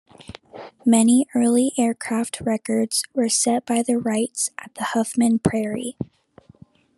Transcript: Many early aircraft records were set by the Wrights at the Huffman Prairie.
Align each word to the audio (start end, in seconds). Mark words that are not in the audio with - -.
Many 0.83 1.27
early 1.35 1.73
aircraft 1.77 2.41
records 2.41 3.03
were 3.13 3.29
set 3.29 3.67
by 3.67 3.83
the 3.83 3.99
Wrights 3.99 4.49
at 4.57 4.73
the 4.73 4.83
Huffman 4.83 5.37
Prairie. 5.37 5.95